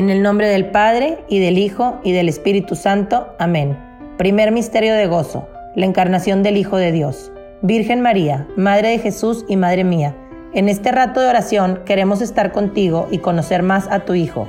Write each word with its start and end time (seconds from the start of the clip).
En 0.00 0.08
el 0.08 0.22
nombre 0.22 0.48
del 0.48 0.70
Padre, 0.70 1.18
y 1.28 1.40
del 1.40 1.58
Hijo, 1.58 2.00
y 2.02 2.12
del 2.12 2.30
Espíritu 2.30 2.74
Santo. 2.74 3.34
Amén. 3.38 3.76
Primer 4.16 4.50
misterio 4.50 4.94
de 4.94 5.06
gozo, 5.06 5.46
la 5.76 5.84
encarnación 5.84 6.42
del 6.42 6.56
Hijo 6.56 6.78
de 6.78 6.90
Dios. 6.90 7.30
Virgen 7.60 8.00
María, 8.00 8.48
Madre 8.56 8.88
de 8.88 8.98
Jesús 8.98 9.44
y 9.46 9.58
Madre 9.58 9.84
mía, 9.84 10.16
en 10.54 10.70
este 10.70 10.90
rato 10.90 11.20
de 11.20 11.28
oración 11.28 11.80
queremos 11.84 12.22
estar 12.22 12.50
contigo 12.50 13.08
y 13.10 13.18
conocer 13.18 13.62
más 13.62 13.88
a 13.88 14.06
tu 14.06 14.14
Hijo, 14.14 14.48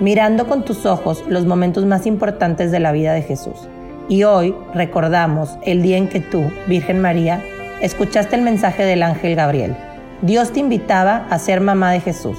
mirando 0.00 0.46
con 0.46 0.64
tus 0.64 0.86
ojos 0.86 1.22
los 1.28 1.44
momentos 1.44 1.84
más 1.84 2.06
importantes 2.06 2.72
de 2.72 2.80
la 2.80 2.92
vida 2.92 3.12
de 3.12 3.20
Jesús. 3.20 3.68
Y 4.08 4.24
hoy 4.24 4.54
recordamos 4.72 5.58
el 5.62 5.82
día 5.82 5.98
en 5.98 6.08
que 6.08 6.20
tú, 6.20 6.42
Virgen 6.68 7.02
María, 7.02 7.44
escuchaste 7.82 8.34
el 8.34 8.40
mensaje 8.40 8.86
del 8.86 9.02
ángel 9.02 9.34
Gabriel. 9.34 9.76
Dios 10.22 10.54
te 10.54 10.60
invitaba 10.60 11.26
a 11.28 11.38
ser 11.38 11.60
mamá 11.60 11.92
de 11.92 12.00
Jesús 12.00 12.38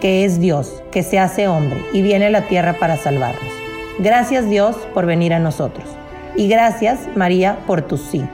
que 0.00 0.24
es 0.24 0.40
Dios, 0.40 0.82
que 0.90 1.02
se 1.02 1.18
hace 1.18 1.46
hombre 1.46 1.84
y 1.92 2.02
viene 2.02 2.26
a 2.26 2.30
la 2.30 2.48
tierra 2.48 2.74
para 2.74 2.96
salvarnos. 2.96 3.52
Gracias 3.98 4.48
Dios 4.48 4.76
por 4.94 5.06
venir 5.06 5.34
a 5.34 5.38
nosotros. 5.38 5.84
Y 6.36 6.48
gracias 6.48 7.00
María 7.14 7.58
por 7.66 7.82
tu 7.82 7.98
sí, 7.98 8.24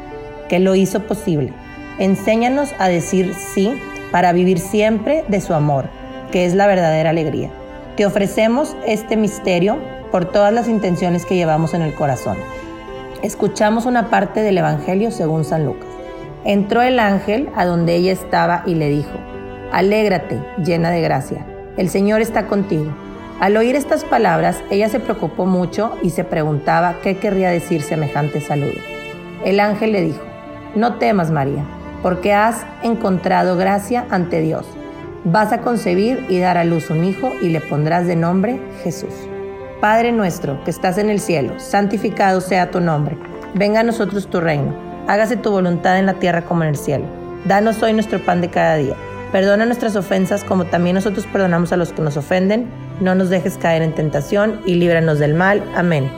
que 0.48 0.60
lo 0.60 0.74
hizo 0.74 1.02
posible. 1.02 1.52
Enséñanos 1.98 2.72
a 2.78 2.88
decir 2.88 3.34
sí 3.34 3.80
para 4.12 4.32
vivir 4.32 4.60
siempre 4.60 5.24
de 5.28 5.40
su 5.40 5.54
amor, 5.54 5.88
que 6.30 6.44
es 6.44 6.54
la 6.54 6.66
verdadera 6.66 7.10
alegría. 7.10 7.50
Te 7.96 8.06
ofrecemos 8.06 8.76
este 8.86 9.16
misterio 9.16 9.78
por 10.12 10.26
todas 10.26 10.52
las 10.52 10.68
intenciones 10.68 11.26
que 11.26 11.34
llevamos 11.34 11.74
en 11.74 11.82
el 11.82 11.94
corazón. 11.94 12.36
Escuchamos 13.22 13.86
una 13.86 14.08
parte 14.08 14.42
del 14.42 14.58
Evangelio 14.58 15.10
según 15.10 15.44
San 15.44 15.64
Lucas. 15.64 15.88
Entró 16.44 16.82
el 16.82 17.00
ángel 17.00 17.48
a 17.56 17.64
donde 17.64 17.96
ella 17.96 18.12
estaba 18.12 18.62
y 18.66 18.74
le 18.74 18.88
dijo, 18.88 19.18
Alégrate, 19.72 20.40
llena 20.62 20.90
de 20.90 21.00
gracia 21.00 21.55
el 21.76 21.90
Señor 21.90 22.20
está 22.20 22.46
contigo. 22.46 22.90
Al 23.38 23.56
oír 23.56 23.76
estas 23.76 24.04
palabras, 24.04 24.62
ella 24.70 24.88
se 24.88 24.98
preocupó 24.98 25.44
mucho 25.44 25.92
y 26.02 26.10
se 26.10 26.24
preguntaba 26.24 26.96
qué 27.02 27.18
querría 27.18 27.50
decir 27.50 27.82
semejante 27.82 28.40
saludo. 28.40 28.80
El 29.44 29.60
ángel 29.60 29.92
le 29.92 30.00
dijo, 30.00 30.22
no 30.74 30.94
temas 30.94 31.30
María, 31.30 31.64
porque 32.02 32.32
has 32.32 32.64
encontrado 32.82 33.56
gracia 33.56 34.06
ante 34.10 34.40
Dios. 34.40 34.66
Vas 35.24 35.52
a 35.52 35.60
concebir 35.60 36.24
y 36.30 36.38
dar 36.38 36.56
a 36.56 36.64
luz 36.64 36.88
un 36.88 37.04
hijo 37.04 37.30
y 37.42 37.50
le 37.50 37.60
pondrás 37.60 38.06
de 38.06 38.16
nombre 38.16 38.58
Jesús. 38.82 39.12
Padre 39.80 40.12
nuestro 40.12 40.64
que 40.64 40.70
estás 40.70 40.96
en 40.96 41.10
el 41.10 41.20
cielo, 41.20 41.60
santificado 41.60 42.40
sea 42.40 42.70
tu 42.70 42.80
nombre. 42.80 43.18
Venga 43.54 43.80
a 43.80 43.84
nosotros 43.84 44.28
tu 44.28 44.40
reino. 44.40 44.74
Hágase 45.08 45.36
tu 45.36 45.50
voluntad 45.50 45.98
en 45.98 46.06
la 46.06 46.14
tierra 46.14 46.42
como 46.42 46.62
en 46.62 46.70
el 46.70 46.76
cielo. 46.76 47.04
Danos 47.44 47.82
hoy 47.82 47.92
nuestro 47.92 48.18
pan 48.18 48.40
de 48.40 48.48
cada 48.48 48.76
día 48.76 48.96
Perdona 49.32 49.66
nuestras 49.66 49.96
ofensas 49.96 50.44
como 50.44 50.66
también 50.66 50.94
nosotros 50.94 51.26
perdonamos 51.26 51.72
a 51.72 51.76
los 51.76 51.92
que 51.92 52.02
nos 52.02 52.16
ofenden. 52.16 52.66
No 53.00 53.14
nos 53.14 53.28
dejes 53.28 53.58
caer 53.58 53.82
en 53.82 53.94
tentación 53.94 54.60
y 54.64 54.74
líbranos 54.74 55.18
del 55.18 55.34
mal. 55.34 55.62
Amén. 55.74 56.10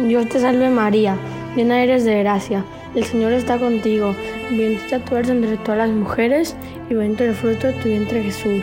Dios 0.00 0.28
te 0.28 0.40
salve 0.40 0.70
María, 0.70 1.16
llena 1.54 1.82
eres 1.82 2.04
de 2.04 2.18
gracia. 2.20 2.64
El 2.94 3.04
Señor 3.04 3.32
está 3.32 3.58
contigo. 3.58 4.14
Bendita 4.50 4.98
tú 5.00 5.16
eres 5.16 5.30
entre 5.30 5.56
todas 5.58 5.78
las 5.78 5.90
mujeres 5.90 6.56
y 6.90 6.94
bendito 6.94 7.24
el 7.24 7.34
fruto 7.34 7.68
de 7.68 7.72
tu 7.74 7.88
vientre 7.88 8.22
Jesús. 8.22 8.62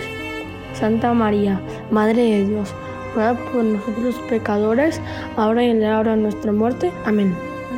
Santa 0.74 1.14
María, 1.14 1.60
Madre 1.92 2.22
de 2.22 2.46
Dios, 2.46 2.74
ruega 3.16 3.34
por 3.34 3.64
nosotros 3.64 4.04
los 4.04 4.16
pecadores, 4.30 5.02
ahora 5.36 5.64
y 5.64 5.70
en 5.70 5.82
la 5.82 6.00
hora 6.00 6.16
de 6.16 6.22
nuestra 6.22 6.52
muerte. 6.52 6.92
Amén. 7.06 7.49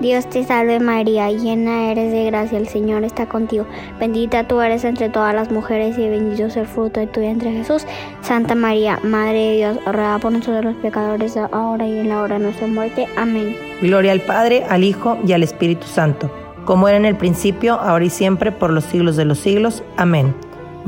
Dios 0.00 0.30
te 0.30 0.44
salve 0.44 0.80
María, 0.80 1.30
llena 1.30 1.90
eres 1.90 2.10
de 2.10 2.24
gracia, 2.24 2.56
el 2.56 2.68
Señor 2.68 3.04
está 3.04 3.26
contigo. 3.26 3.66
Bendita 3.98 4.48
tú 4.48 4.62
eres 4.62 4.84
entre 4.84 5.10
todas 5.10 5.34
las 5.34 5.52
mujeres 5.52 5.98
y 5.98 6.08
bendito 6.08 6.46
es 6.46 6.56
el 6.56 6.66
fruto 6.66 7.00
de 7.00 7.06
tu 7.06 7.20
vientre 7.20 7.52
Jesús. 7.52 7.84
Santa 8.22 8.54
María, 8.54 8.98
Madre 9.02 9.38
de 9.38 9.56
Dios, 9.56 9.78
ruega 9.84 10.18
por 10.18 10.32
nosotros 10.32 10.64
los 10.64 10.76
pecadores, 10.76 11.36
ahora 11.36 11.86
y 11.86 11.98
en 11.98 12.08
la 12.08 12.22
hora 12.22 12.38
de 12.38 12.44
nuestra 12.44 12.66
muerte. 12.66 13.08
Amén. 13.18 13.54
Gloria 13.82 14.12
al 14.12 14.22
Padre, 14.22 14.64
al 14.70 14.84
Hijo 14.84 15.18
y 15.26 15.34
al 15.34 15.42
Espíritu 15.42 15.86
Santo, 15.86 16.32
como 16.64 16.88
era 16.88 16.96
en 16.96 17.04
el 17.04 17.16
principio, 17.16 17.74
ahora 17.74 18.06
y 18.06 18.10
siempre, 18.10 18.52
por 18.52 18.70
los 18.70 18.84
siglos 18.84 19.16
de 19.16 19.26
los 19.26 19.38
siglos. 19.38 19.82
Amén. 19.98 20.34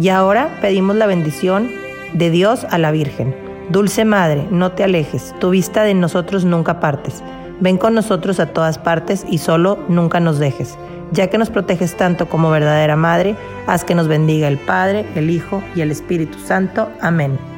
Y 0.00 0.08
ahora 0.08 0.56
pedimos 0.62 0.96
la 0.96 1.06
bendición 1.06 1.70
de 2.14 2.30
Dios 2.30 2.66
a 2.70 2.78
la 2.78 2.90
Virgen. 2.90 3.36
Dulce 3.68 4.06
Madre, 4.06 4.46
no 4.50 4.72
te 4.72 4.84
alejes, 4.84 5.34
tu 5.38 5.50
vista 5.50 5.82
de 5.82 5.92
nosotros 5.92 6.46
nunca 6.46 6.80
partes. 6.80 7.22
Ven 7.62 7.78
con 7.78 7.94
nosotros 7.94 8.40
a 8.40 8.46
todas 8.46 8.76
partes 8.76 9.24
y 9.30 9.38
solo 9.38 9.78
nunca 9.88 10.18
nos 10.18 10.40
dejes. 10.40 10.76
Ya 11.12 11.28
que 11.30 11.38
nos 11.38 11.48
proteges 11.48 11.96
tanto 11.96 12.28
como 12.28 12.50
verdadera 12.50 12.96
Madre, 12.96 13.36
haz 13.68 13.84
que 13.84 13.94
nos 13.94 14.08
bendiga 14.08 14.48
el 14.48 14.58
Padre, 14.58 15.06
el 15.14 15.30
Hijo 15.30 15.62
y 15.76 15.82
el 15.82 15.92
Espíritu 15.92 16.40
Santo. 16.40 16.90
Amén. 17.00 17.51